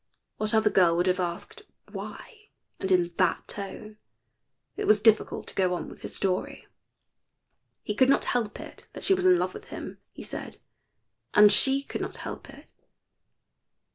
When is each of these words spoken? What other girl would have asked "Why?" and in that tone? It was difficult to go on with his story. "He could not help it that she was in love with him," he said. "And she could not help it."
What 0.37 0.55
other 0.55 0.71
girl 0.71 0.97
would 0.97 1.05
have 1.05 1.19
asked 1.19 1.61
"Why?" 1.91 2.49
and 2.79 2.91
in 2.91 3.13
that 3.17 3.47
tone? 3.47 3.97
It 4.75 4.87
was 4.87 4.99
difficult 4.99 5.45
to 5.49 5.53
go 5.53 5.75
on 5.75 5.89
with 5.89 6.01
his 6.01 6.15
story. 6.15 6.65
"He 7.83 7.93
could 7.93 8.09
not 8.09 8.25
help 8.25 8.59
it 8.59 8.87
that 8.93 9.03
she 9.05 9.13
was 9.13 9.27
in 9.27 9.37
love 9.37 9.53
with 9.53 9.69
him," 9.69 9.99
he 10.11 10.23
said. 10.23 10.57
"And 11.35 11.51
she 11.51 11.83
could 11.83 12.01
not 12.01 12.17
help 12.17 12.49
it." 12.49 12.73